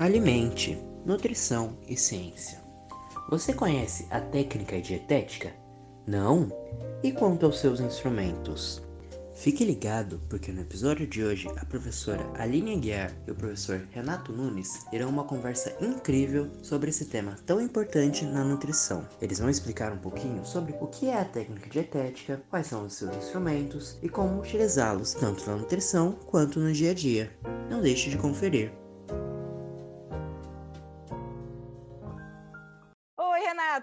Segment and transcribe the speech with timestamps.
[0.00, 2.58] Alimente, nutrição e ciência.
[3.28, 5.52] Você conhece a técnica dietética?
[6.06, 6.48] Não?
[7.02, 8.82] E quanto aos seus instrumentos?
[9.34, 14.32] Fique ligado, porque no episódio de hoje a professora Aline Aguiar e o professor Renato
[14.32, 19.06] Nunes irão uma conversa incrível sobre esse tema tão importante na nutrição.
[19.20, 22.94] Eles vão explicar um pouquinho sobre o que é a técnica dietética, quais são os
[22.94, 27.30] seus instrumentos e como utilizá-los tanto na nutrição quanto no dia a dia.
[27.68, 28.72] Não deixe de conferir.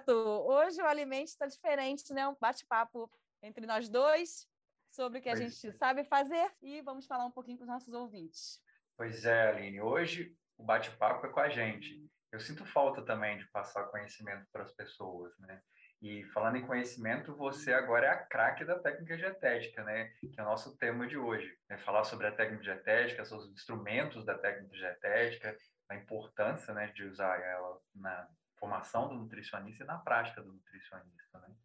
[0.07, 2.27] Hoje o alimento está diferente, né?
[2.27, 3.09] Um bate-papo
[3.41, 4.47] entre nós dois
[4.89, 5.71] sobre o que a pois gente é.
[5.73, 8.61] sabe fazer e vamos falar um pouquinho com os nossos ouvintes.
[8.95, 9.81] Pois é, Aline.
[9.81, 12.03] Hoje o bate-papo é com a gente.
[12.31, 15.61] Eu sinto falta também de passar conhecimento para as pessoas, né?
[16.01, 20.09] E falando em conhecimento, você agora é a craque da técnica dietética, né?
[20.19, 21.57] Que é o nosso tema de hoje.
[21.67, 21.77] Né?
[21.79, 25.57] Falar sobre a técnica dietética, os instrumentos da técnica dietética,
[25.89, 28.27] a importância né, de usar ela na
[28.59, 31.55] formação do nutricionista e na prática do nutricionista, né?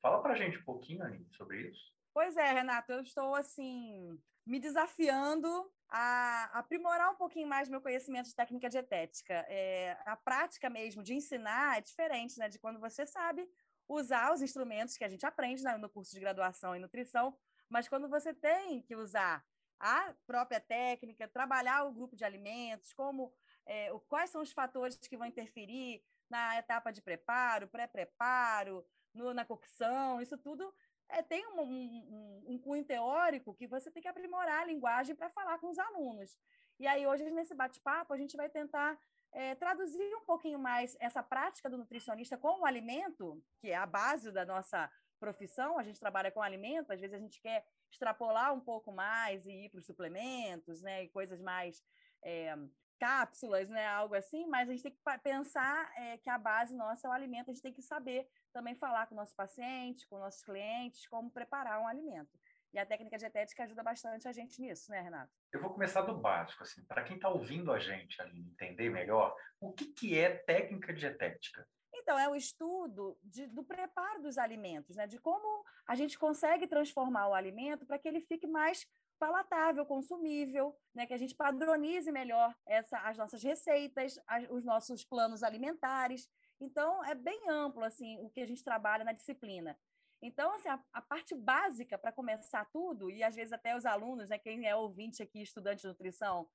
[0.00, 1.92] Fala para a gente um pouquinho, sobre isso.
[2.12, 8.26] Pois é, Renato, eu estou, assim, me desafiando a aprimorar um pouquinho mais meu conhecimento
[8.26, 9.34] de técnica dietética.
[9.48, 13.48] É, a prática mesmo de ensinar é diferente, né, de quando você sabe
[13.88, 17.36] usar os instrumentos que a gente aprende né, no curso de graduação em nutrição,
[17.68, 19.44] mas quando você tem que usar
[19.80, 23.32] a própria técnica, trabalhar o grupo de alimentos, como
[23.66, 28.86] é, quais são os fatores que vão interferir na etapa de preparo, pré-preparo,
[29.34, 30.72] na cocção, isso tudo
[31.08, 35.28] é, tem um, um, um, cunho teórico que você tem que aprimorar a linguagem para
[35.30, 36.38] falar com os alunos.
[36.78, 38.98] E aí, hoje, nesse bate-papo, a gente vai tentar
[39.32, 43.86] é, traduzir um pouquinho mais essa prática do nutricionista com o alimento, que é a
[43.86, 48.54] base da nossa profissão, a gente trabalha com alimento, às vezes a gente quer extrapolar
[48.54, 51.84] um pouco mais e ir para os suplementos, né, e coisas mais
[52.24, 52.56] é,
[53.00, 57.08] cápsulas, né, algo assim, mas a gente tem que pensar é, que a base nossa
[57.08, 60.18] é o alimento, a gente tem que saber também falar com o nosso paciente, com
[60.18, 62.38] nossos clientes, como preparar um alimento.
[62.72, 65.32] E a técnica dietética ajuda bastante a gente nisso, né, Renato?
[65.52, 69.34] Eu vou começar do básico, assim, para quem está ouvindo a gente ali entender melhor,
[69.58, 71.66] o que, que é técnica dietética?
[71.92, 75.06] Então, é o estudo de, do preparo dos alimentos, né?
[75.06, 78.86] de como a gente consegue transformar o alimento para que ele fique mais
[79.20, 81.06] palatável, consumível, né?
[81.06, 86.28] que a gente padronize melhor essa, as nossas receitas, as, os nossos planos alimentares.
[86.58, 89.78] Então, é bem amplo assim o que a gente trabalha na disciplina.
[90.22, 94.30] Então, assim, a, a parte básica para começar tudo, e às vezes até os alunos,
[94.30, 96.48] né, quem é ouvinte aqui, estudante de nutrição,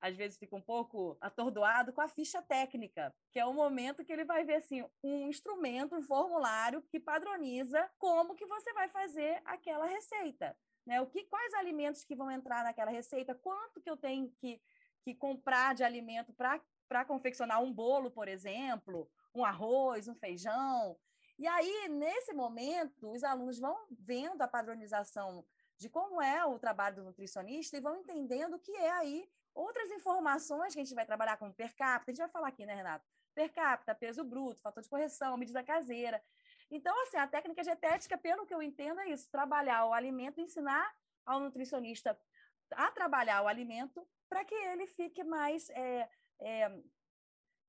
[0.00, 4.12] às vezes fica um pouco atordoado com a ficha técnica, que é o momento que
[4.12, 9.40] ele vai ver assim um instrumento, um formulário que padroniza como que você vai fazer
[9.44, 10.56] aquela receita.
[10.86, 11.00] Né?
[11.00, 13.34] O que, quais alimentos que vão entrar naquela receita?
[13.34, 14.60] Quanto que eu tenho que,
[15.02, 20.98] que comprar de alimento para confeccionar um bolo, por exemplo, um arroz, um feijão?
[21.38, 25.44] E aí, nesse momento, os alunos vão vendo a padronização
[25.78, 29.90] de como é o trabalho do nutricionista e vão entendendo o que é aí outras
[29.90, 32.10] informações que a gente vai trabalhar como per capita.
[32.10, 33.04] A gente vai falar aqui, né, Renato?
[33.34, 36.22] Per capita, peso bruto, fator de correção, medida caseira.
[36.72, 40.90] Então, assim, a técnica dietética, pelo que eu entendo, é isso: trabalhar o alimento, ensinar
[41.24, 42.18] ao nutricionista
[42.72, 46.08] a trabalhar o alimento para que ele fique mais é,
[46.40, 46.82] é,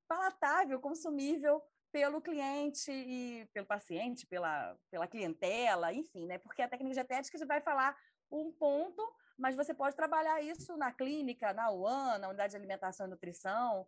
[0.07, 6.37] palatável, consumível pelo cliente e pelo paciente, pela, pela clientela, enfim, né?
[6.37, 7.97] Porque a técnica dietética vai falar
[8.31, 9.03] um ponto,
[9.37, 13.85] mas você pode trabalhar isso na clínica, na UAN, na unidade de alimentação e nutrição,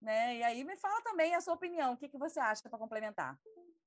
[0.00, 0.36] né?
[0.36, 3.40] E aí me fala também a sua opinião, o que, que você acha para complementar?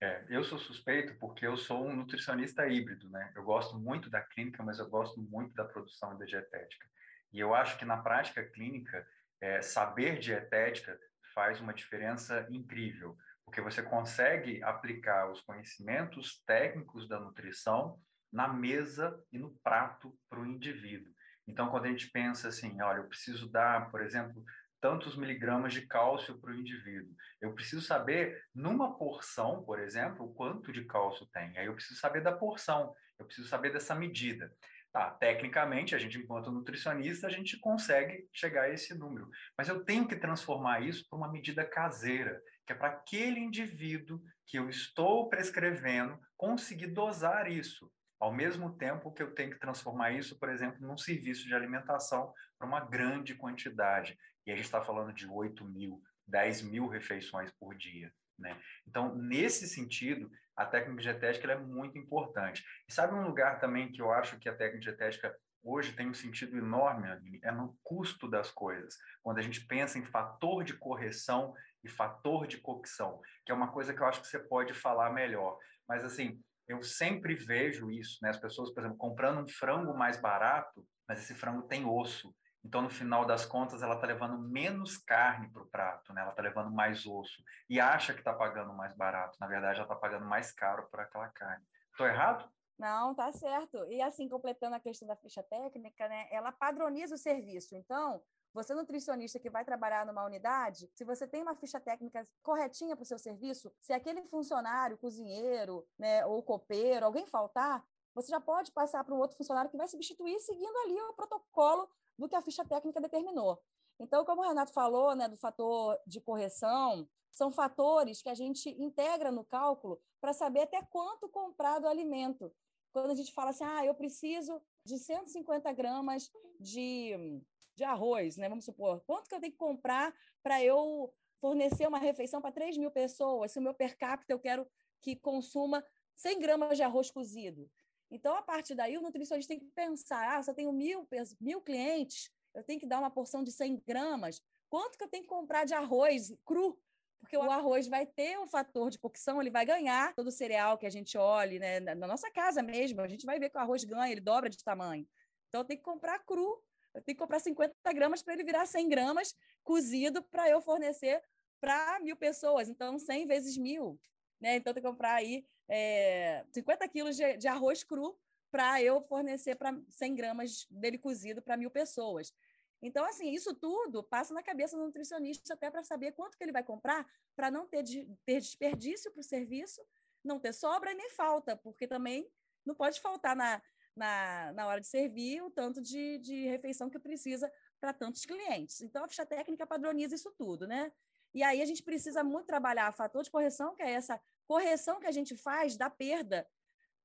[0.03, 3.31] É, eu sou suspeito porque eu sou um nutricionista híbrido, né?
[3.35, 6.87] Eu gosto muito da clínica, mas eu gosto muito da produção da dietética.
[7.31, 9.07] E eu acho que na prática clínica,
[9.39, 10.99] é, saber dietética
[11.35, 17.99] faz uma diferença incrível, porque você consegue aplicar os conhecimentos técnicos da nutrição
[18.31, 21.13] na mesa e no prato para o indivíduo.
[21.47, 24.43] Então, quando a gente pensa assim, olha, eu preciso dar, por exemplo,
[24.81, 27.15] tantos miligramas de cálcio para o indivíduo.
[27.39, 31.57] Eu preciso saber, numa porção, por exemplo, quanto de cálcio tem.
[31.57, 34.51] Aí eu preciso saber da porção, eu preciso saber dessa medida.
[34.91, 39.29] Tá, tecnicamente, a gente, enquanto nutricionista, a gente consegue chegar a esse número.
[39.57, 44.21] Mas eu tenho que transformar isso para uma medida caseira, que é para aquele indivíduo
[44.45, 47.89] que eu estou prescrevendo conseguir dosar isso.
[48.19, 52.33] Ao mesmo tempo que eu tenho que transformar isso, por exemplo, num serviço de alimentação
[52.57, 57.51] para uma grande quantidade e a gente está falando de 8 mil, 10 mil refeições
[57.59, 58.11] por dia.
[58.37, 58.59] Né?
[58.87, 62.63] Então, nesse sentido, a técnica dietética é muito importante.
[62.87, 66.13] E sabe um lugar também que eu acho que a técnica dietética hoje tem um
[66.13, 68.97] sentido enorme, é no custo das coisas.
[69.21, 71.53] Quando a gente pensa em fator de correção
[71.83, 75.11] e fator de cocção, que é uma coisa que eu acho que você pode falar
[75.11, 75.57] melhor.
[75.87, 78.29] Mas, assim, eu sempre vejo isso, né?
[78.29, 82.33] As pessoas, por exemplo, comprando um frango mais barato, mas esse frango tem osso.
[82.63, 86.21] Então, no final das contas, ela está levando menos carne para o prato, né?
[86.21, 87.43] ela está levando mais osso.
[87.69, 89.37] E acha que está pagando mais barato.
[89.39, 91.65] Na verdade, ela está pagando mais caro por aquela carne.
[91.91, 92.49] Estou errado?
[92.77, 93.77] Não, tá certo.
[93.89, 96.27] E assim, completando a questão da ficha técnica, né?
[96.31, 97.75] Ela padroniza o serviço.
[97.75, 98.21] Então,
[98.53, 103.03] você nutricionista que vai trabalhar numa unidade, se você tem uma ficha técnica corretinha para
[103.03, 108.71] o seu serviço, se aquele funcionário, cozinheiro, né, ou copeiro, alguém faltar, você já pode
[108.71, 111.89] passar para um outro funcionário que vai substituir seguindo ali o protocolo
[112.21, 113.59] do que a ficha técnica determinou.
[113.99, 118.69] Então, como o Renato falou, né, do fator de correção, são fatores que a gente
[118.81, 122.53] integra no cálculo para saber até quanto comprar do alimento.
[122.93, 126.29] Quando a gente fala assim, ah, eu preciso de 150 gramas
[126.59, 127.41] de,
[127.75, 128.49] de arroz, né?
[128.49, 130.13] Vamos supor, quanto que eu tenho que comprar
[130.43, 133.51] para eu fornecer uma refeição para 3 mil pessoas?
[133.51, 134.67] Se o meu per capita eu quero
[135.01, 135.83] que consuma
[136.15, 137.69] 100 gramas de arroz cozido.
[138.11, 141.07] Então, a partir daí, o nutricionista tem que pensar: ah, se eu tenho mil,
[141.39, 144.41] mil clientes, eu tenho que dar uma porção de 100 gramas.
[144.69, 146.77] Quanto que eu tenho que comprar de arroz cru?
[147.19, 150.77] Porque o arroz vai ter um fator de cocção, ele vai ganhar todo o cereal
[150.77, 151.79] que a gente olhe, né?
[151.79, 154.61] Na nossa casa mesmo, a gente vai ver que o arroz ganha, ele dobra de
[154.63, 155.07] tamanho.
[155.47, 156.61] Então, eu tenho que comprar cru.
[156.93, 161.23] Eu tenho que comprar 50 gramas para ele virar 100 gramas cozido para eu fornecer
[161.61, 162.67] para mil pessoas.
[162.67, 163.99] Então, 100 vezes mil.
[164.41, 164.55] Né?
[164.55, 168.17] Então, tem que comprar aí é, 50 quilos de, de arroz cru
[168.49, 172.33] para eu fornecer para 100 gramas dele cozido para mil pessoas.
[172.81, 176.51] Então, assim, isso tudo passa na cabeça do nutricionista até para saber quanto que ele
[176.51, 179.81] vai comprar para não ter, de, ter desperdício para o serviço,
[180.23, 182.27] não ter sobra nem falta, porque também
[182.65, 183.61] não pode faltar na,
[183.95, 188.81] na, na hora de servir o tanto de, de refeição que precisa para tantos clientes.
[188.81, 190.91] Então, a ficha técnica padroniza isso tudo, né?
[191.33, 195.07] E aí a gente precisa muito trabalhar fator de correção, que é essa correção que
[195.07, 196.47] a gente faz da perda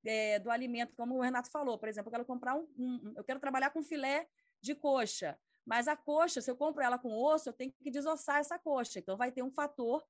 [0.05, 3.25] é, do alimento, como o Renato falou, por exemplo, eu quero comprar um, um, eu
[3.25, 4.29] quero trabalhar com filé
[4.61, 8.39] de coxa, mas a coxa, se eu compro ela com osso, eu tenho que desossar
[8.39, 10.05] essa coxa, então vai ter um fator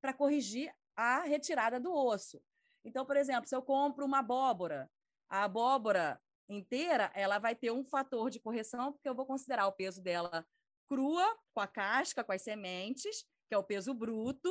[0.00, 2.42] para corrigir a retirada do osso.
[2.84, 4.90] Então, por exemplo, se eu compro uma abóbora,
[5.28, 9.72] a abóbora inteira, ela vai ter um fator de correção, porque eu vou considerar o
[9.72, 10.46] peso dela
[10.86, 11.24] crua,
[11.54, 14.50] com a casca, com as sementes, que é o peso bruto,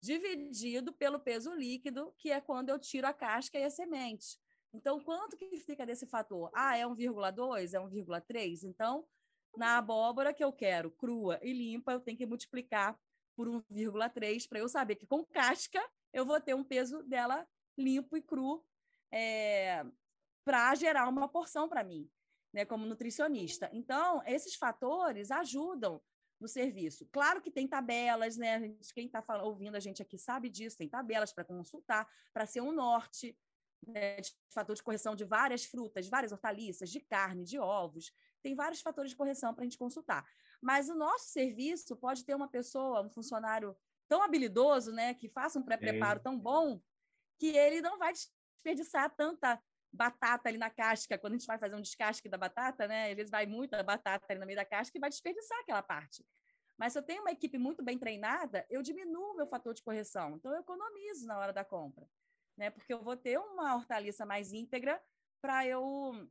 [0.00, 4.38] dividido pelo peso líquido, que é quando eu tiro a casca e a semente.
[4.74, 6.50] Então, quanto que fica desse fator?
[6.54, 7.74] Ah, é 1,2?
[7.74, 8.64] É 1,3?
[8.64, 9.06] Então,
[9.56, 12.98] na abóbora que eu quero crua e limpa, eu tenho que multiplicar
[13.36, 17.46] por 1,3 para eu saber que com casca eu vou ter um peso dela
[17.76, 18.64] limpo e cru
[19.10, 19.84] é,
[20.44, 22.10] para gerar uma porção para mim,
[22.52, 23.70] né, como nutricionista.
[23.72, 26.00] Então, esses fatores ajudam
[26.42, 27.08] no serviço.
[27.12, 28.60] Claro que tem tabelas, né?
[28.60, 32.60] Gente, quem está ouvindo a gente aqui sabe disso, tem tabelas para consultar, para ser
[32.60, 33.38] um norte
[33.86, 38.12] né, de fator de correção de várias frutas, várias hortaliças, de carne, de ovos.
[38.42, 40.26] Tem vários fatores de correção para a gente consultar.
[40.60, 43.76] Mas o nosso serviço pode ter uma pessoa, um funcionário
[44.08, 46.80] tão habilidoso, né, que faça um pré-preparo tão bom,
[47.38, 49.60] que ele não vai desperdiçar tanta
[49.92, 53.10] batata ali na casca, quando a gente vai fazer um descasque da batata, né?
[53.10, 56.24] Às vezes vai muita batata ali no meio da casca e vai desperdiçar aquela parte.
[56.78, 59.82] Mas se eu tenho uma equipe muito bem treinada, eu diminuo o meu fator de
[59.82, 60.36] correção.
[60.36, 62.08] Então, eu economizo na hora da compra,
[62.56, 62.70] né?
[62.70, 65.00] Porque eu vou ter uma hortaliça mais íntegra
[65.40, 66.28] para eu,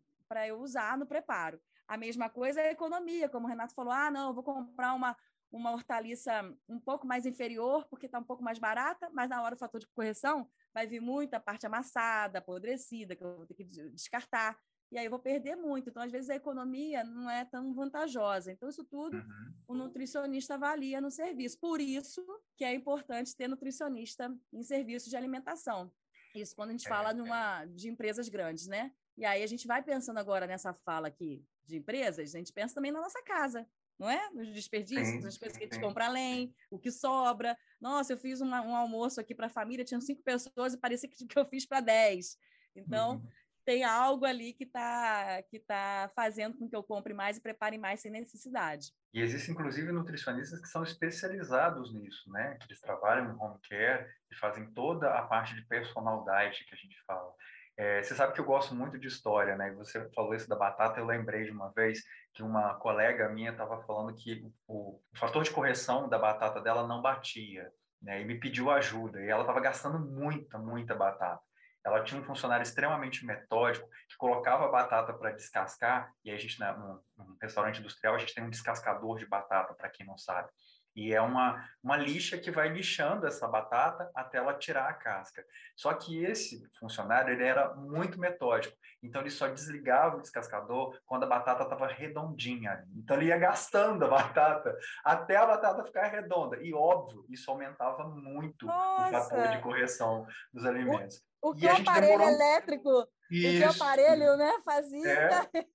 [0.48, 1.62] eu usar no preparo.
[1.88, 4.94] A mesma coisa é a economia, como o Renato falou, ah, não, eu vou comprar
[4.94, 5.15] uma,
[5.51, 6.31] uma hortaliça
[6.67, 9.79] um pouco mais inferior, porque está um pouco mais barata, mas na hora o fator
[9.79, 14.58] de correção vai vir muita parte amassada, apodrecida, que eu vou ter que descartar,
[14.91, 15.89] e aí eu vou perder muito.
[15.89, 18.51] Então, às vezes, a economia não é tão vantajosa.
[18.51, 19.53] Então, isso tudo uhum.
[19.70, 21.58] o nutricionista avalia no serviço.
[21.60, 22.25] Por isso
[22.58, 25.89] que é importante ter nutricionista em serviços de alimentação.
[26.36, 28.91] Isso quando a gente é, fala de, uma, de empresas grandes, né?
[29.17, 32.75] E aí a gente vai pensando agora nessa fala aqui de empresas, a gente pensa
[32.75, 33.67] também na nossa casa
[34.01, 34.31] não é?
[34.31, 37.55] Nos desperdícios, nas coisas que a gente compra além, o que sobra.
[37.79, 41.08] Nossa, eu fiz uma, um almoço aqui para a família, tinham cinco pessoas e parecia
[41.08, 42.36] que, que eu fiz para dez.
[42.75, 43.27] Então, uhum.
[43.63, 47.77] tem algo ali que está que tá fazendo com que eu compre mais e prepare
[47.77, 48.91] mais sem necessidade.
[49.13, 52.58] E existem, inclusive, nutricionistas que são especializados nisso, né?
[52.60, 56.74] Que eles trabalham no home care e fazem toda a parte de personal diet que
[56.74, 57.31] a gente fala.
[57.78, 59.72] É, você sabe que eu gosto muito de história, né?
[59.74, 63.82] Você falou isso da batata, eu lembrei de uma vez que uma colega minha estava
[63.84, 68.22] falando que o, o, fator de correção da batata dela não batia, né?
[68.22, 71.42] E me pediu ajuda, e ela estava gastando muita, muita batata.
[71.84, 76.60] ela tinha um funcionário extremamente metódico que colocava a batata para descascar, e a gente,
[76.60, 80.18] né, num, num restaurante industrial, a gente tem um descascador de batata, para quem não
[80.18, 80.50] sabe.
[80.95, 85.45] E é uma, uma lixa que vai lixando essa batata até ela tirar a casca.
[85.75, 88.75] Só que esse funcionário ele era muito metódico.
[89.01, 92.86] Então ele só desligava o descascador quando a batata estava redondinha.
[92.95, 96.57] Então ele ia gastando a batata até a batata ficar redonda.
[96.62, 99.07] E óbvio, isso aumentava muito Nossa.
[99.07, 101.24] o fator de correção dos alimentos.
[101.41, 102.33] O, o que o aparelho demorou...
[102.33, 103.48] elétrico, isso.
[103.48, 105.10] o que o aparelho né, fazia.
[105.10, 105.65] É.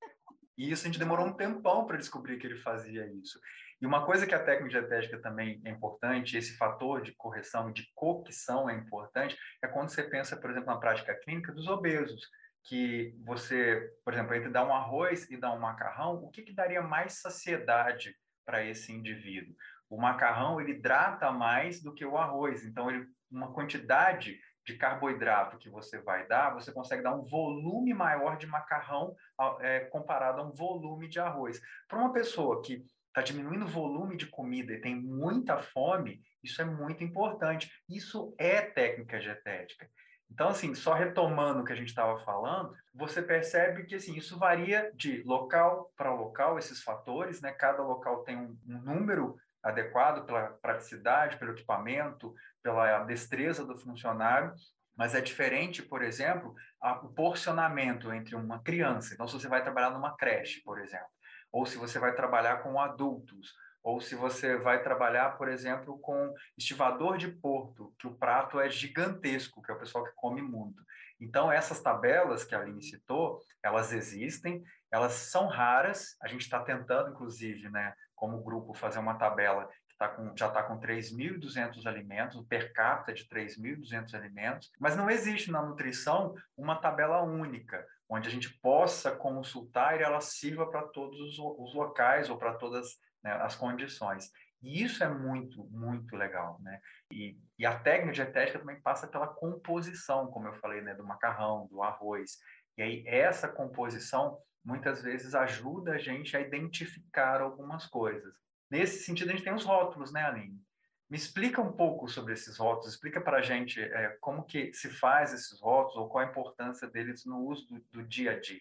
[0.56, 3.38] E isso a gente demorou um tempão para descobrir que ele fazia isso.
[3.80, 7.86] E uma coisa que a técnica dietética também é importante, esse fator de correção, de
[7.94, 12.22] cocção é importante, é quando você pensa, por exemplo, na prática clínica dos obesos,
[12.64, 16.54] que você, por exemplo, entre dar um arroz e dar um macarrão, o que, que
[16.54, 19.54] daria mais saciedade para esse indivíduo?
[19.88, 25.58] O macarrão, ele hidrata mais do que o arroz, então ele, uma quantidade de carboidrato
[25.58, 29.14] que você vai dar, você consegue dar um volume maior de macarrão
[29.60, 31.60] é, comparado a um volume de arroz.
[31.88, 36.60] Para uma pessoa que está diminuindo o volume de comida e tem muita fome, isso
[36.60, 37.70] é muito importante.
[37.88, 39.88] Isso é técnica dietética.
[40.28, 44.36] Então, assim, só retomando o que a gente estava falando, você percebe que assim, isso
[44.36, 47.52] varia de local para local, esses fatores, né?
[47.52, 54.54] Cada local tem um, um número adequado pela praticidade, pelo equipamento, pela destreza do funcionário,
[54.96, 56.54] mas é diferente, por exemplo,
[57.02, 59.12] o porcionamento entre uma criança.
[59.12, 61.08] Então, se você vai trabalhar numa creche, por exemplo,
[61.52, 66.34] ou se você vai trabalhar com adultos, ou se você vai trabalhar, por exemplo, com
[66.56, 70.82] estivador de porto, que o prato é gigantesco, que é o pessoal que come muito.
[71.20, 76.60] Então, essas tabelas que a Aline citou, elas existem, elas são raras, a gente está
[76.60, 81.86] tentando, inclusive, né, como grupo, fazer uma tabela que tá com, já está com 3.200
[81.86, 87.86] alimentos, o per capita de 3.200 alimentos, mas não existe na nutrição uma tabela única,
[88.08, 92.54] onde a gente possa consultar e ela sirva para todos os, os, locais ou para
[92.54, 92.88] todas
[93.22, 94.30] né, as condições.
[94.62, 96.80] E isso é muito, muito legal, né?
[97.12, 101.66] E, e a técnica dietética também passa pela composição, como eu falei, né, do macarrão,
[101.68, 102.38] do arroz.
[102.78, 108.34] E aí essa composição muitas vezes ajuda a gente a identificar algumas coisas.
[108.68, 110.60] Nesse sentido, a gente tem os rótulos, né, Aline?
[111.08, 114.90] Me explica um pouco sobre esses rótulos, explica para a gente é, como que se
[114.90, 118.60] faz esses rótulos ou qual a importância deles no uso do, do dia a dia.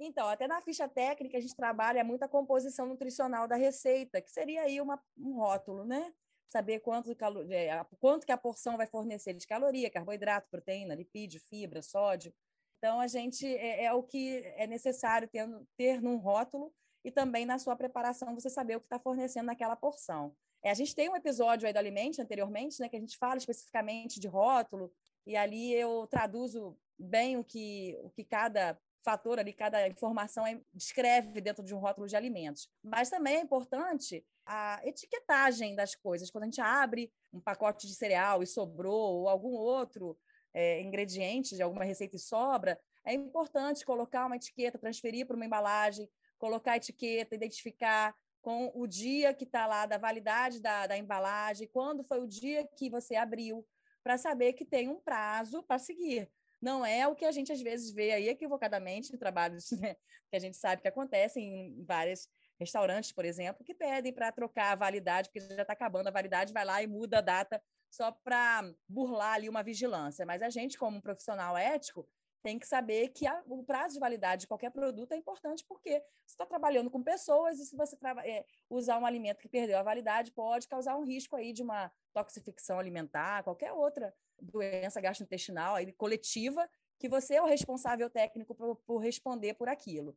[0.00, 4.32] Então, até na ficha técnica a gente trabalha muito a composição nutricional da receita, que
[4.32, 6.12] seria aí uma, um rótulo, né?
[6.48, 7.12] Saber quanto,
[7.48, 12.34] é, quanto que a porção vai fornecer de caloria, carboidrato, proteína, lipídio, fibra, sódio.
[12.78, 16.72] Então, a gente é, é o que é necessário ter, ter num rótulo
[17.04, 20.34] e também na sua preparação você saber o que está fornecendo naquela porção.
[20.62, 23.36] É, a gente tem um episódio aí do Alimente anteriormente, né, que a gente fala
[23.36, 24.90] especificamente de rótulo,
[25.26, 30.58] e ali eu traduzo bem o que, o que cada fator ali, cada informação é,
[30.72, 32.70] descreve dentro de um rótulo de alimentos.
[32.82, 36.30] Mas também é importante a etiquetagem das coisas.
[36.30, 40.16] Quando a gente abre um pacote de cereal e sobrou, ou algum outro
[40.54, 45.44] é, ingrediente de alguma receita e sobra, é importante colocar uma etiqueta, transferir para uma
[45.44, 46.08] embalagem,
[46.38, 51.68] colocar a etiqueta, identificar com o dia que está lá da validade da, da embalagem,
[51.72, 53.66] quando foi o dia que você abriu,
[54.02, 56.30] para saber que tem um prazo para seguir.
[56.60, 59.96] Não é o que a gente às vezes vê aí equivocadamente em trabalhos né,
[60.30, 64.72] que a gente sabe que acontecem em vários restaurantes, por exemplo, que pedem para trocar
[64.72, 68.10] a validade, porque já está acabando a validade, vai lá e muda a data só
[68.10, 70.26] para burlar ali uma vigilância.
[70.26, 72.08] Mas a gente, como profissional ético,
[72.44, 75.92] tem que saber que a, o prazo de validade de qualquer produto é importante porque
[76.26, 79.82] você está trabalhando com pessoas e se você é, usar um alimento que perdeu a
[79.82, 85.90] validade pode causar um risco aí de uma toxificação alimentar, qualquer outra doença gastrointestinal aí,
[85.92, 86.68] coletiva,
[86.98, 90.14] que você é o responsável técnico por, por responder por aquilo.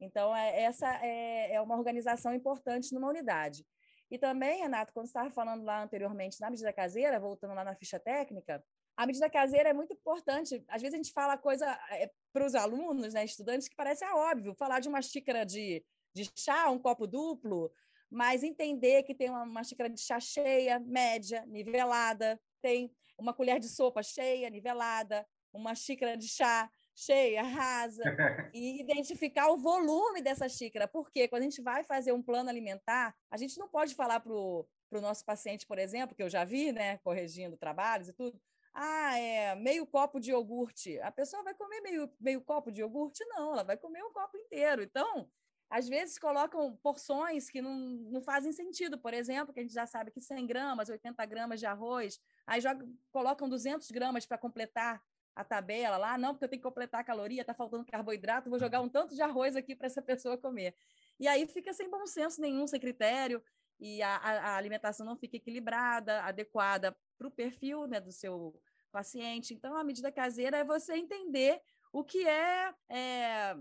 [0.00, 3.64] Então, é, essa é, é uma organização importante numa unidade.
[4.10, 7.74] E também, Renato, quando você estava falando lá anteriormente na medida caseira, voltando lá na
[7.74, 8.64] ficha técnica,
[8.96, 10.64] a medida caseira é muito importante.
[10.66, 14.12] Às vezes a gente fala coisa é, para os alunos, né, estudantes, que parece é
[14.12, 17.70] óbvio, falar de uma xícara de, de chá, um copo duplo,
[18.10, 23.60] mas entender que tem uma, uma xícara de chá cheia, média, nivelada, tem uma colher
[23.60, 28.02] de sopa cheia, nivelada, uma xícara de chá cheia, rasa,
[28.52, 30.88] e identificar o volume dessa xícara.
[30.88, 34.32] Porque quando a gente vai fazer um plano alimentar, a gente não pode falar para
[34.32, 38.40] o nosso paciente, por exemplo, que eu já vi, né, corrigindo trabalhos e tudo,
[38.74, 40.98] ah, é meio copo de iogurte.
[41.00, 43.24] A pessoa vai comer meio, meio copo de iogurte?
[43.26, 44.82] Não, ela vai comer um copo inteiro.
[44.82, 45.28] Então,
[45.70, 47.76] às vezes colocam porções que não,
[48.10, 48.98] não fazem sentido.
[48.98, 52.60] Por exemplo, que a gente já sabe que 100 gramas, 80 gramas de arroz, aí
[52.60, 55.02] joga, colocam 200 gramas para completar
[55.38, 58.58] a tabela lá, não, porque eu tenho que completar a caloria, está faltando carboidrato, vou
[58.58, 60.74] jogar um tanto de arroz aqui para essa pessoa comer.
[61.20, 63.40] E aí fica sem bom senso nenhum, sem critério,
[63.78, 69.54] e a, a alimentação não fica equilibrada, adequada para o perfil né, do seu paciente.
[69.54, 71.60] Então, a medida caseira é você entender
[71.92, 73.56] o que é, é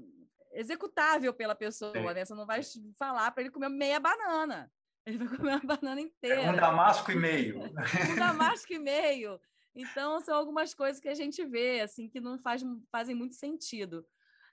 [0.54, 2.26] executável pela pessoa, né?
[2.26, 2.62] Você não vai
[2.98, 4.72] falar para ele comer meia banana.
[5.06, 6.42] Ele vai comer uma banana inteira.
[6.42, 7.62] É um damasco e meio.
[7.62, 9.40] um damasco e meio.
[9.78, 14.04] Então, são algumas coisas que a gente vê, assim, que não faz, fazem muito sentido.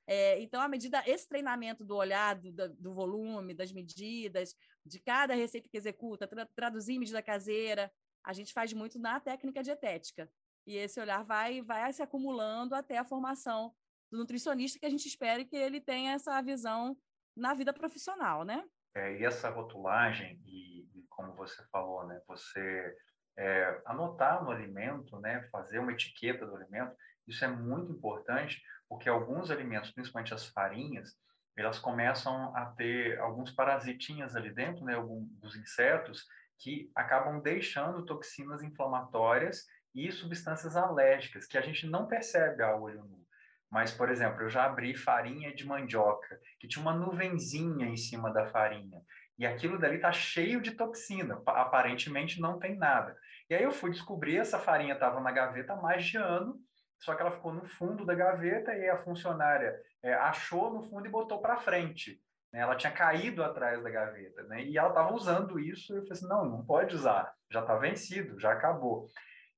[0.07, 4.55] É, então, à medida, esse treinamento do olhar, do, do, volume, das medidas,
[4.85, 7.91] de cada receita que executa, tra traduzir medida caseira,
[8.23, 10.31] a gente faz muito na técnica dietética.
[10.67, 13.75] E esse olhar vai, vai se acumulando até a formação
[14.13, 16.97] do nutricionista, que a gente espera que ele tenha essa visão
[17.35, 18.63] na vida profissional, né?
[18.95, 22.95] É, e essa rotulagem, e, e como você falou, né, você
[23.37, 26.95] é, anotar no alimento, né, fazer uma etiqueta do alimento,
[27.27, 31.17] isso é muito importante, porque alguns alimentos, principalmente as farinhas,
[31.57, 36.27] elas começam a ter alguns parasitinhas ali dentro, né, alguns insetos,
[36.59, 43.05] que acabam deixando toxinas inflamatórias e substâncias alérgicas, que a gente não percebe a olho
[43.05, 43.24] nu.
[43.71, 48.33] Mas, por exemplo, eu já abri farinha de mandioca, que tinha uma nuvenzinha em cima
[48.33, 49.01] da farinha.
[49.39, 53.17] E aquilo dali tá cheio de toxina, aparentemente não tem nada.
[53.51, 56.57] E aí eu fui descobrir, essa farinha estava na gaveta há mais de ano,
[57.01, 61.07] só que ela ficou no fundo da gaveta e a funcionária é, achou no fundo
[61.07, 62.21] e botou para frente.
[62.53, 62.61] Né?
[62.61, 64.65] Ela tinha caído atrás da gaveta, né?
[64.65, 67.77] E ela estava usando isso, e eu falei assim, não, não pode usar, já está
[67.77, 69.09] vencido, já acabou.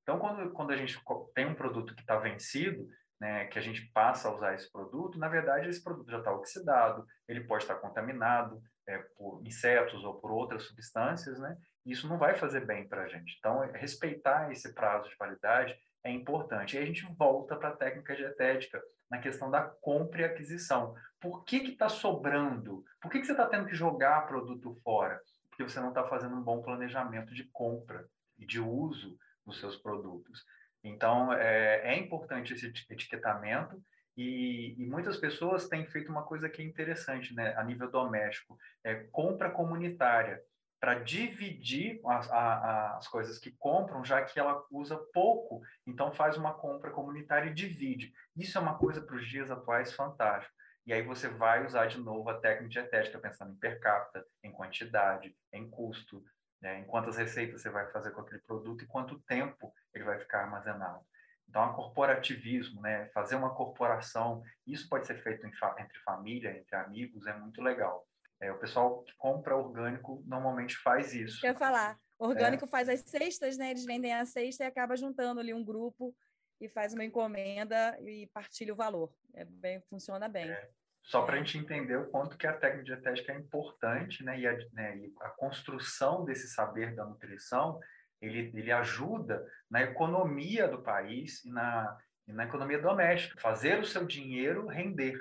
[0.01, 0.99] Então, quando, quando a gente
[1.35, 2.87] tem um produto que está vencido,
[3.19, 6.31] né, que a gente passa a usar esse produto, na verdade, esse produto já está
[6.31, 11.57] oxidado, ele pode estar contaminado é, por insetos ou por outras substâncias, né?
[11.85, 13.35] E isso não vai fazer bem para a gente.
[13.39, 16.75] Então, respeitar esse prazo de validade é importante.
[16.75, 20.93] E a gente volta para a técnica dietética, na questão da compra e aquisição.
[21.19, 22.83] Por que está sobrando?
[23.01, 25.19] Por que, que você está tendo que jogar produto fora?
[25.49, 28.05] Porque você não está fazendo um bom planejamento de compra
[28.37, 30.45] e de uso dos seus produtos.
[30.83, 33.81] Então, é, é importante esse etiquetamento
[34.15, 38.57] e, e, muitas pessoas têm feito uma coisa que é interessante, né, a nível doméstico,
[38.83, 40.41] é compra comunitária
[40.79, 46.37] para dividir as, a, as coisas que compram, já que ela usa pouco, então faz
[46.37, 48.13] uma compra comunitária e divide.
[48.35, 50.53] Isso é uma coisa para os dias atuais fantástico.
[50.85, 54.51] E aí você vai usar de novo a técnica dietética, pensando em per capita, em
[54.51, 56.23] quantidade, em custo,
[56.61, 56.79] né?
[56.79, 60.43] em quantas receitas você vai fazer com aquele produto e quanto tempo ele vai ficar
[60.43, 61.05] armazenado.
[61.49, 63.07] Então, a corporativismo, né?
[63.13, 68.05] fazer uma corporação, isso pode ser feito entre família, entre amigos, é muito legal.
[68.39, 71.41] É, o pessoal que compra orgânico normalmente faz isso.
[71.41, 71.99] Quer falar?
[72.19, 72.67] Orgânico é.
[72.67, 73.71] faz as cestas, né?
[73.71, 76.15] Eles vendem a cesta e acaba juntando ali um grupo
[76.59, 79.11] e faz uma encomenda e partilha o valor.
[79.33, 80.49] É bem, funciona bem.
[80.49, 80.69] É.
[81.07, 84.37] Só para a gente entender o quanto que a técnica dietética é importante, né?
[84.39, 84.97] E a, né?
[84.97, 87.79] e a construção desse saber da nutrição,
[88.21, 93.39] ele, ele ajuda na economia do país e na, e na economia doméstica.
[93.39, 95.17] Fazer o seu dinheiro render.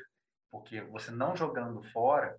[0.51, 2.37] Porque você não jogando fora,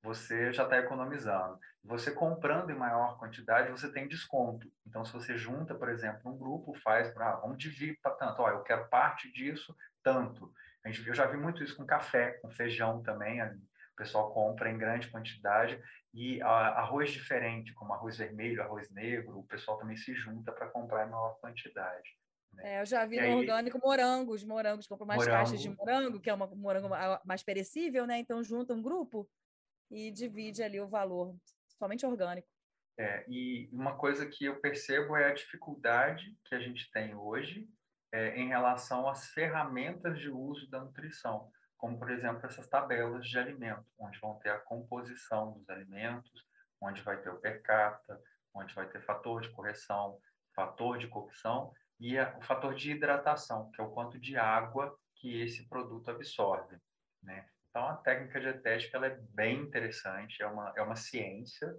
[0.00, 1.58] você já está economizando.
[1.82, 4.70] Você comprando em maior quantidade, você tem desconto.
[4.86, 8.50] Então, se você junta, por exemplo, um grupo, faz ah, vamos dividir para tanto, ó,
[8.50, 10.52] eu quero parte disso, tanto.
[10.86, 14.76] Gente, eu já vi muito isso com café, com feijão também, o pessoal compra em
[14.76, 15.80] grande quantidade,
[16.12, 20.68] e a, arroz diferente, como arroz vermelho, arroz negro, o pessoal também se junta para
[20.68, 22.10] comprar em maior quantidade.
[22.52, 22.74] Né?
[22.76, 25.38] É, eu já vi e no aí, orgânico morangos, morangos, compram mais morango.
[25.38, 26.88] caixas de morango, que é uma morango
[27.24, 28.18] mais perecível, né?
[28.18, 29.28] Então junta um grupo
[29.90, 31.34] e divide ali o valor,
[31.78, 32.48] somente orgânico.
[32.98, 37.68] É, e uma coisa que eu percebo é a dificuldade que a gente tem hoje
[38.14, 43.36] é, em relação às ferramentas de uso da nutrição, como, por exemplo, essas tabelas de
[43.36, 46.46] alimento, onde vão ter a composição dos alimentos,
[46.80, 48.22] onde vai ter o per capita,
[48.54, 50.16] onde vai ter fator de correção,
[50.54, 54.96] fator de cocção e a, o fator de hidratação, que é o quanto de água
[55.16, 56.76] que esse produto absorve.
[57.20, 57.44] Né?
[57.68, 61.74] Então, a técnica dietética ela é bem interessante, é uma, é uma ciência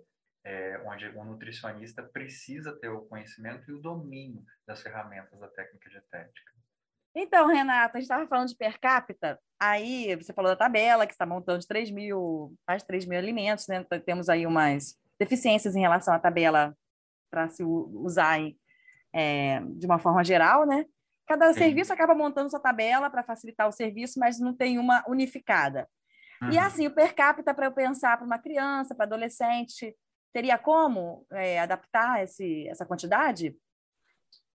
[0.46, 5.90] é, onde o nutricionista precisa ter o conhecimento e o domínio das ferramentas da técnica
[5.90, 6.54] dietética.
[7.16, 11.14] Então, Renata, a gente estava falando de per capita, aí você falou da tabela, que
[11.14, 13.84] está montando de 3 mil, mais de 3 mil alimentos, né?
[14.06, 16.78] Temos aí umas deficiências em relação à tabela
[17.32, 18.40] para se usar
[19.14, 20.86] é, de uma forma geral, né?
[21.26, 21.60] Cada Sim.
[21.60, 25.88] serviço acaba montando sua tabela para facilitar o serviço, mas não tem uma unificada.
[26.42, 26.52] Uhum.
[26.52, 29.96] E assim, o per capita para eu pensar para uma criança, para adolescente,
[30.36, 33.56] teria como é, adaptar esse, essa quantidade?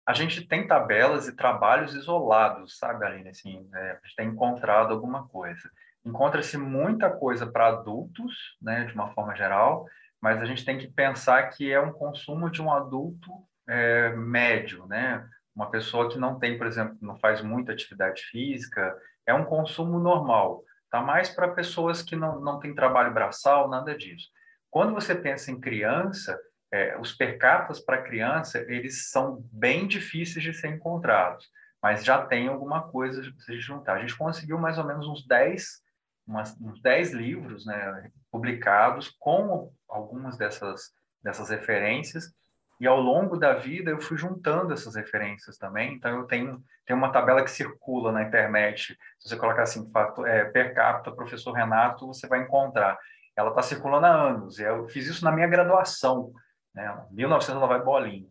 [0.04, 3.28] a gente tem tabelas e trabalhos isolados, sabe, Aline?
[3.28, 5.70] Assim, é, a gente tem encontrado alguma coisa.
[6.02, 9.84] Encontra-se muita coisa para adultos, né, de uma forma geral,
[10.18, 13.30] mas a gente tem que pensar que é um consumo de um adulto
[13.68, 15.28] é, médio, né?
[15.54, 19.98] Uma pessoa que não tem, por exemplo, não faz muita atividade física, é um consumo
[20.00, 20.64] normal.
[20.90, 24.28] Tá mais para pessoas que não, não têm trabalho braçal, nada disso.
[24.70, 26.38] Quando você pensa em criança,
[26.70, 31.50] é, os percapas para criança, eles são bem difíceis de ser encontrados,
[31.82, 33.94] mas já tem alguma coisa de se juntar.
[33.94, 35.82] A gente conseguiu mais ou menos uns 10,
[36.26, 42.34] umas, uns 10 livros né, publicados com algumas dessas, dessas referências,
[42.80, 45.94] e ao longo da vida eu fui juntando essas referências também.
[45.94, 48.96] Então eu tenho, tenho uma tabela que circula na internet.
[49.18, 52.96] Se você colocar assim, fato, é, per capita, professor Renato, você vai encontrar.
[53.38, 54.58] Ela está circulando há anos.
[54.58, 56.32] Eu fiz isso na minha graduação
[56.78, 57.06] né?
[57.10, 58.28] 1900 ela vai bolinha.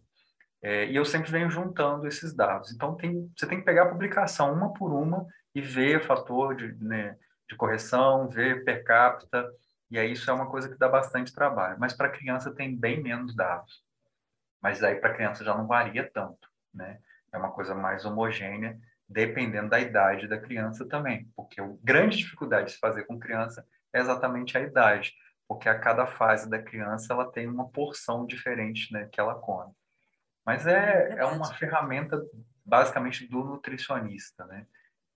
[0.62, 2.72] É, e eu sempre venho juntando esses dados.
[2.72, 6.56] Então, tem, você tem que pegar a publicação uma por uma e ver o fator
[6.56, 7.18] de, né,
[7.48, 9.48] de correção, ver per capita,
[9.92, 11.78] e aí isso é uma coisa que dá bastante trabalho.
[11.80, 13.84] Mas para criança tem bem menos dados.
[14.62, 17.00] Mas aí para criança já não varia tanto, né?
[17.32, 21.30] É uma coisa mais homogênea, dependendo da idade da criança também.
[21.36, 25.14] Porque a grande dificuldade de se fazer com criança é exatamente a idade
[25.48, 29.74] porque a cada fase da criança ela tem uma porção diferente né, que ela come.
[30.46, 32.22] Mas é, é, é uma ferramenta
[32.66, 34.66] basicamente do nutricionista, né?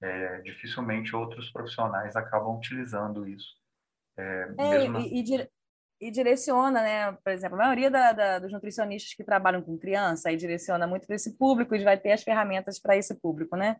[0.02, 3.56] É, dificilmente outros profissionais acabam utilizando isso.
[4.18, 5.50] É, é e, e,
[6.02, 7.12] e, direciona, né?
[7.24, 11.06] Por exemplo, a maioria da, da, dos nutricionistas que trabalham com criança aí direciona muito
[11.06, 13.78] para esse público e vai ter as ferramentas para esse público, né?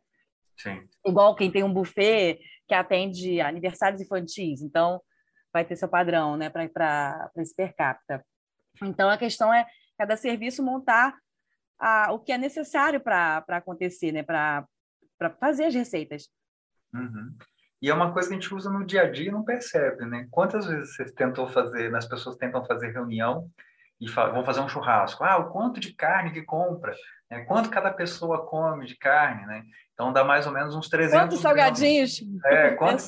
[0.58, 0.88] Sim.
[1.06, 4.62] Igual quem tem um buffet que atende aniversários infantis.
[4.62, 5.02] Então,
[5.52, 8.26] vai ter seu padrão né, para esse per capita.
[8.82, 9.66] Então, a questão é
[9.98, 11.18] cada serviço montar
[11.80, 14.66] a, o que é necessário para acontecer, né, para
[15.40, 16.30] fazer as receitas.
[16.94, 17.36] Uhum.
[17.82, 20.06] E é uma coisa que a gente usa no dia a dia e não percebe,
[20.06, 20.28] né?
[20.30, 23.50] Quantas vezes você tentou fazer, as pessoas tentam fazer reunião
[24.00, 25.24] e vão fazer um churrasco.
[25.24, 26.96] Ah, o quanto de carne que compra?
[27.32, 27.46] Né?
[27.46, 29.64] Quanto cada pessoa come de carne, né?
[29.94, 32.22] Então dá mais ou menos uns 300 Quantos salgadinhos?
[32.46, 33.08] É, quantos,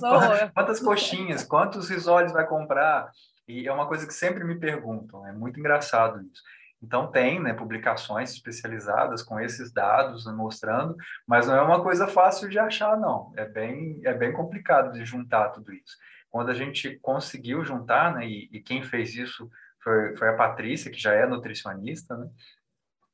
[0.53, 3.11] quantas coxinhas, quantos risoles vai comprar?
[3.45, 6.41] E é uma coisa que sempre me perguntam, é muito engraçado isso.
[6.81, 10.95] Então tem né, publicações especializadas com esses dados né, mostrando,
[11.27, 13.33] mas não é uma coisa fácil de achar, não.
[13.37, 15.97] É bem, é bem complicado de juntar tudo isso.
[16.29, 19.49] Quando a gente conseguiu juntar, né, e, e quem fez isso
[19.81, 22.27] foi, foi a Patrícia, que já é nutricionista, né,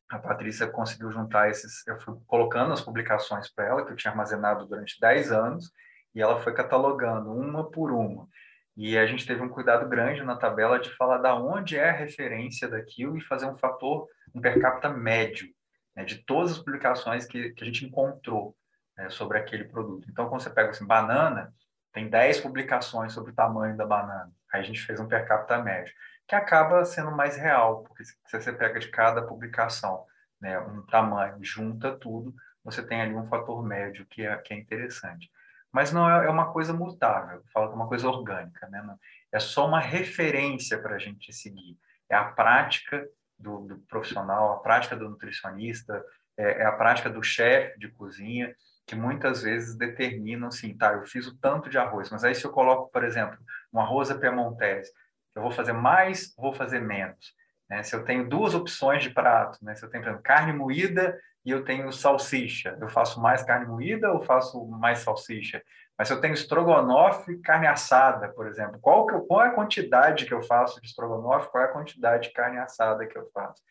[0.09, 1.85] a Patrícia conseguiu juntar esses.
[1.87, 5.71] Eu fui colocando as publicações para ela, que eu tinha armazenado durante 10 anos,
[6.15, 8.27] e ela foi catalogando uma por uma.
[8.75, 11.93] E a gente teve um cuidado grande na tabela de falar da onde é a
[11.93, 15.47] referência daquilo e fazer um fator, um per capita médio,
[15.95, 18.55] né, de todas as publicações que, que a gente encontrou
[18.97, 20.07] né, sobre aquele produto.
[20.09, 21.53] Então, quando você pega assim, banana,
[21.91, 24.31] tem 10 publicações sobre o tamanho da banana.
[24.51, 25.93] Aí a gente fez um per capita médio
[26.29, 30.05] que acaba sendo mais real, porque se você pega de cada publicação
[30.39, 34.57] né, um tamanho, junta tudo, você tem ali um fator médio que é, que é
[34.57, 35.31] interessante.
[35.71, 38.95] Mas não é, é uma coisa mutável, fala que é uma coisa orgânica, né?
[39.31, 41.75] é só uma referência para a gente seguir.
[42.07, 46.03] É a prática do, do, profissional, a prática do nutricionista,
[46.37, 51.07] é, é a prática do chefe de cozinha, que muitas vezes determinam assim, tá, eu
[51.07, 53.39] fiz o tanto de arroz, mas aí se eu coloco, por exemplo,
[53.73, 54.91] um arroz a piemontese,
[55.35, 57.33] eu vou fazer mais, vou fazer menos.
[57.69, 57.83] Né?
[57.83, 59.75] Se eu tenho duas opções de prato, né?
[59.75, 64.11] se eu tenho exemplo, carne moída e eu tenho salsicha, eu faço mais carne moída
[64.11, 65.61] ou faço mais salsicha?
[65.97, 69.49] Mas se eu tenho estrogonofe e carne assada, por exemplo, qual, que eu, qual é
[69.49, 73.17] a quantidade que eu faço de estrogonofe, qual é a quantidade de carne assada que
[73.17, 73.61] eu faço?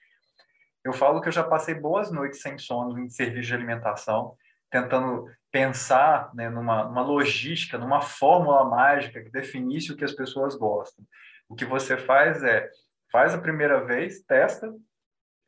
[0.85, 4.37] Eu falo que eu já passei boas noites sem sono em serviço de alimentação,
[4.71, 10.55] tentando pensar né, numa, numa logística, numa fórmula mágica que definisse o que as pessoas
[10.55, 11.05] gostam.
[11.49, 12.71] O que você faz é,
[13.11, 14.73] faz a primeira vez, testa,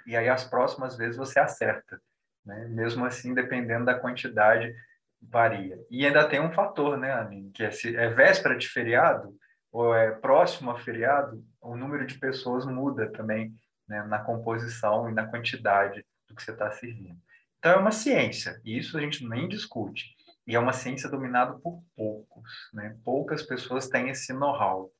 [0.07, 2.01] e aí as próximas vezes você acerta.
[2.45, 2.67] Né?
[2.69, 4.75] Mesmo assim, dependendo da quantidade,
[5.21, 5.79] varia.
[5.91, 9.37] E ainda tem um fator, né, Aline, que é, se é véspera de feriado
[9.71, 13.55] ou é próximo a feriado, o número de pessoas muda também
[13.87, 17.19] né, na composição e na quantidade do que você está servindo.
[17.59, 20.17] Então, é uma ciência, e isso a gente nem discute.
[20.47, 22.97] E é uma ciência dominada por poucos, né?
[23.05, 24.91] Poucas pessoas têm esse know-how.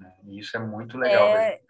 [0.00, 0.12] Né?
[0.24, 1.36] E isso é muito legal.
[1.36, 1.60] É...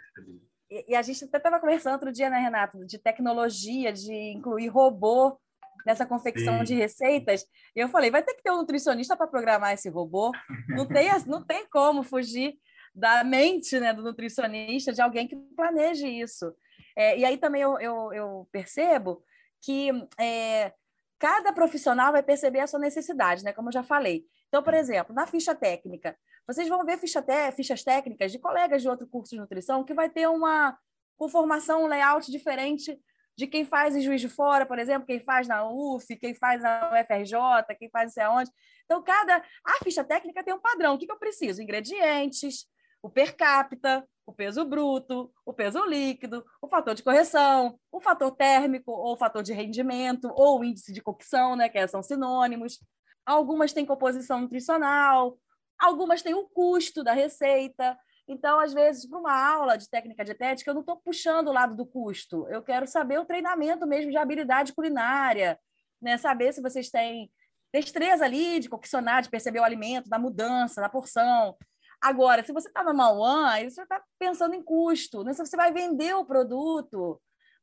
[0.71, 5.37] E, a gente até estava conversando outro dia, né, Renato, de tecnologia, de incluir robô
[5.85, 6.65] nessa confecção Sim.
[6.65, 7.45] de receitas.
[7.75, 10.31] E eu falei, vai ter que ter um nutricionista para programar esse robô.
[10.69, 12.55] Não tem, não tem como fugir
[12.95, 16.55] da mente né, do nutricionista, de alguém que planeje isso.
[16.95, 19.25] É, e aí também eu, eu, eu percebo
[19.61, 20.73] que é,
[21.19, 23.53] cada profissional vai perceber a sua necessidade, né?
[23.53, 24.25] Como eu já falei.
[24.49, 26.17] Então, por exemplo, na ficha técnica,
[26.53, 30.11] vocês vão ver ficha fichas técnicas de colegas de outro curso de nutrição que vai
[30.11, 30.77] ter uma
[31.17, 32.99] conformação, um layout diferente
[33.37, 36.63] de quem faz em Juiz de Fora, por exemplo, quem faz na UF, quem faz
[36.63, 38.51] na UFRJ, quem faz não sei aonde.
[38.85, 39.43] Então, cada...
[39.65, 40.95] A ficha técnica tem um padrão.
[40.95, 41.63] O que, que eu preciso?
[41.63, 42.67] Ingredientes,
[43.03, 48.31] o per capita, o peso bruto, o peso líquido, o fator de correção, o fator
[48.33, 52.79] térmico ou o fator de rendimento, ou o índice de cocção, né, que são sinônimos.
[53.25, 55.39] Algumas têm composição nutricional,
[55.81, 57.99] algumas têm o custo da receita.
[58.29, 61.75] Então, às vezes, para uma aula de técnica dietética, eu não estou puxando o lado
[61.75, 62.47] do custo.
[62.49, 65.59] Eu quero saber o treinamento mesmo de habilidade culinária,
[66.01, 66.17] né?
[66.17, 67.31] saber se vocês têm
[67.73, 71.57] destreza ali de coccionar, de perceber o alimento, da mudança, da porção.
[72.01, 75.33] Agora, se você está no one, você está pensando em custo, né?
[75.33, 77.21] se você vai vender o produto,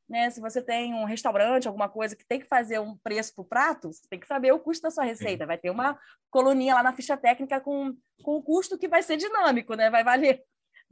[0.10, 0.30] né?
[0.30, 3.46] se você tem um restaurante, alguma coisa que tem que fazer um preço para o
[3.46, 5.46] prato, você tem que saber o custo da sua receita.
[5.46, 9.18] Vai ter uma coluninha lá na ficha técnica com, com o custo que vai ser
[9.18, 9.90] dinâmico, né?
[9.90, 10.44] vai valer.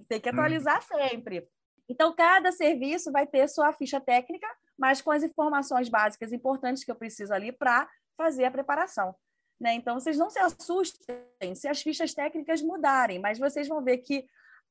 [0.09, 0.97] Tem que atualizar hum.
[1.09, 1.47] sempre.
[1.87, 4.47] Então, cada serviço vai ter sua ficha técnica,
[4.77, 9.15] mas com as informações básicas importantes que eu preciso ali para fazer a preparação.
[9.59, 9.73] Né?
[9.75, 14.25] Então, vocês não se assustem se as fichas técnicas mudarem, mas vocês vão ver que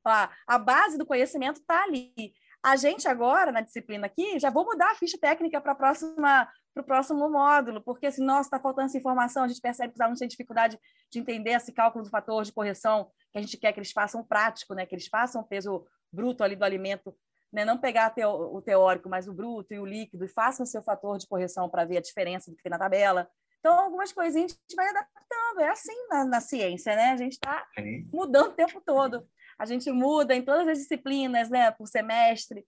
[0.05, 2.35] a, a base do conhecimento está ali.
[2.65, 7.29] A gente agora, na disciplina aqui, já vou mudar a ficha técnica para o próximo
[7.29, 10.27] módulo, porque se nossa, está faltando essa informação, a gente percebe que os alunos têm
[10.27, 10.79] dificuldade
[11.13, 14.25] de entender esse cálculo do fator de correção que a gente quer que eles façam
[14.25, 14.87] prático, né?
[14.87, 17.15] que eles façam o peso bruto ali do alimento,
[17.53, 17.67] né?
[17.67, 21.19] não pegar o teórico, mas o bruto e o líquido, e façam o seu fator
[21.19, 23.29] de correção para ver a diferença do que tem na tabela.
[23.65, 25.61] Então, algumas coisinhas a gente vai adaptando.
[25.61, 27.13] É assim na, na ciência, né?
[27.13, 27.67] A gente está
[28.13, 29.27] mudando o tempo todo.
[29.59, 31.71] A gente muda em todas as disciplinas, né?
[31.71, 32.67] Por semestre.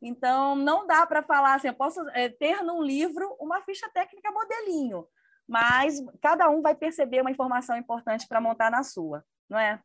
[0.00, 4.30] Então, não dá para falar assim, eu posso é, ter num livro uma ficha técnica
[4.30, 5.08] modelinho,
[5.48, 9.80] mas cada um vai perceber uma informação importante para montar na sua, não é?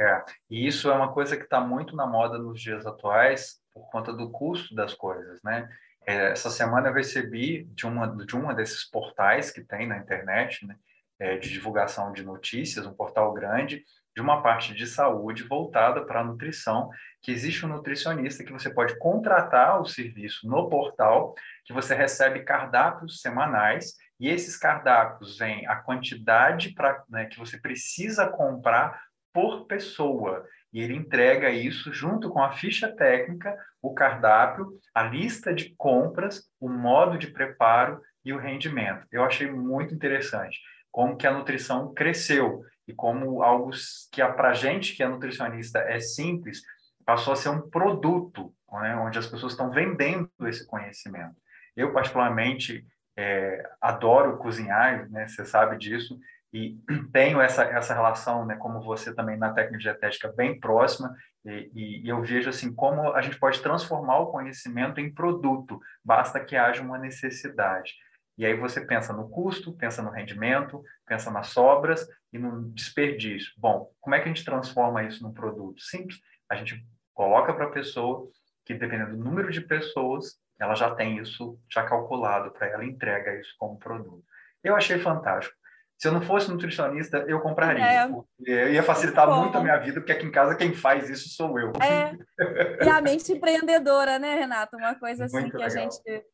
[0.00, 3.90] É, e isso é uma coisa que está muito na moda nos dias atuais por
[3.90, 5.68] conta do custo das coisas, né?
[6.06, 10.64] É, essa semana eu recebi de uma de uma desses portais que tem na internet,
[10.64, 10.76] né,
[11.18, 16.20] é, de divulgação de notícias, um portal grande de uma parte de saúde voltada para
[16.20, 16.88] a nutrição,
[17.20, 21.34] que existe um nutricionista que você pode contratar o serviço no portal,
[21.66, 27.60] que você recebe cardápios semanais e esses cardápios vêm a quantidade para né, que você
[27.60, 29.02] precisa comprar
[29.34, 35.54] por pessoa e ele entrega isso junto com a ficha técnica, o cardápio, a lista
[35.54, 39.06] de compras, o modo de preparo e o rendimento.
[39.10, 40.60] Eu achei muito interessante
[40.92, 43.70] como que a nutrição cresceu e como algo
[44.12, 46.60] que para a gente que é nutricionista é simples
[47.06, 51.36] passou a ser um produto, né, onde as pessoas estão vendendo esse conhecimento.
[51.74, 52.84] Eu particularmente
[53.16, 56.18] é, adoro cozinhar, né, você sabe disso,
[56.52, 56.78] e
[57.12, 62.08] tenho essa, essa relação, né, como você também na técnica dietética, bem próxima, e, e,
[62.08, 66.82] eu vejo assim como a gente pode transformar o conhecimento em produto, basta que haja
[66.82, 67.94] uma necessidade.
[68.36, 73.52] E aí você pensa no custo, pensa no rendimento, pensa nas sobras e no desperdício.
[73.56, 75.80] Bom, como é que a gente transforma isso num produto?
[75.80, 78.28] Simples, a gente coloca para a pessoa
[78.64, 83.38] que, dependendo do número de pessoas, ela já tem isso já calculado para ela, entrega
[83.40, 84.24] isso como produto.
[84.62, 85.56] Eu achei fantástico.
[85.98, 88.08] Se eu não fosse nutricionista, eu compraria.
[88.46, 88.72] É.
[88.72, 91.58] Ia facilitar muito, muito a minha vida, porque aqui em casa quem faz isso sou
[91.58, 91.72] eu.
[91.82, 92.84] É.
[92.84, 94.76] E a mente empreendedora, né, Renato?
[94.76, 95.76] Uma coisa assim muito que legal.
[95.76, 96.24] a gente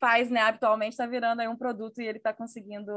[0.00, 2.92] faz, né, habitualmente, está virando aí um produto e ele está conseguindo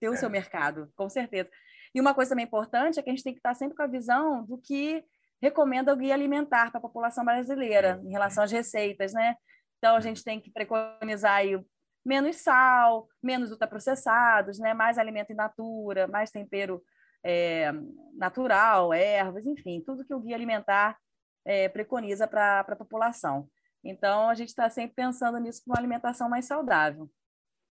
[0.00, 0.16] ter o é.
[0.16, 1.48] seu mercado, com certeza.
[1.94, 3.86] E uma coisa também importante é que a gente tem que estar sempre com a
[3.86, 5.04] visão do que
[5.40, 9.36] recomenda o guia alimentar para a população brasileira em relação às receitas, né?
[9.78, 11.56] Então a gente tem que preconizar aí
[12.04, 14.74] menos sal, menos ultraprocessados, né?
[14.74, 16.82] mais alimento in natura, mais tempero
[17.24, 17.72] é,
[18.14, 20.96] natural, ervas, enfim, tudo que o guia alimentar
[21.44, 23.48] é, preconiza para a população.
[23.82, 27.10] Então, a gente está sempre pensando nisso para uma alimentação mais saudável.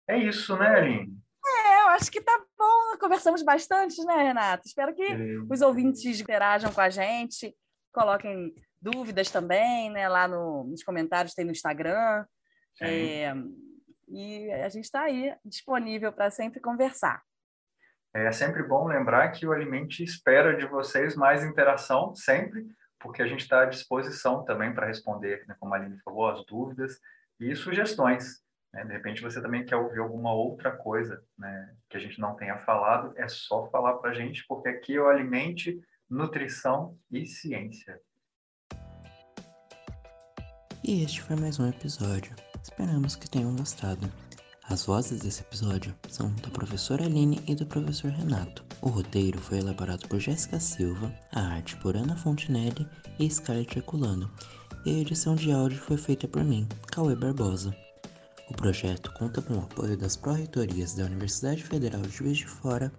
[0.09, 1.19] É isso, né, Aline?
[1.45, 2.99] É, eu acho que tá bom.
[2.99, 4.67] Conversamos bastante, né, Renato?
[4.67, 5.05] Espero que
[5.51, 7.55] os ouvintes interajam com a gente,
[7.93, 10.09] coloquem dúvidas também, né?
[10.09, 12.25] Lá no, nos comentários tem no Instagram.
[12.81, 13.35] É,
[14.13, 17.23] e a gente está aí disponível para sempre conversar.
[18.15, 22.67] É sempre bom lembrar que o Alimente espera de vocês mais interação, sempre,
[23.01, 26.45] porque a gente está à disposição também para responder, né, como a Aline falou, as
[26.45, 27.01] dúvidas
[27.41, 28.43] e sugestões.
[28.71, 28.85] Né?
[28.85, 32.59] De repente você também quer ouvir alguma outra coisa né, que a gente não tenha
[32.59, 37.99] falado, é só falar para a gente, porque aqui é o Alimente, Nutrição e Ciência.
[40.85, 42.35] E este foi mais um episódio.
[42.63, 44.11] Esperamos que tenham gostado.
[44.69, 48.65] As vozes desse episódio são da professora Aline e do professor Renato.
[48.81, 54.31] O roteiro foi elaborado por Jéssica Silva, a arte por Ana Fontinelli e Scarlett Herculano,
[54.87, 57.77] e a edição de áudio foi feita por mim, Cauê Barbosa.
[58.49, 62.93] O projeto conta com o apoio das pró-reitorias da Universidade Federal de Juiz de Fora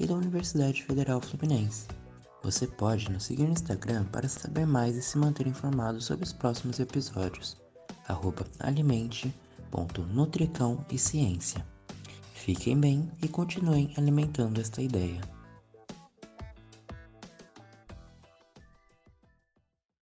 [0.00, 1.86] e da Universidade Federal Fluminense.
[2.42, 6.32] Você pode nos seguir no Instagram para saber mais e se manter informado sobre os
[6.32, 7.63] próximos episódios.
[8.58, 9.32] Alimente
[10.04, 11.66] Nutricão e Ciência.
[12.32, 15.33] Fiquem bem e continuem alimentando esta ideia.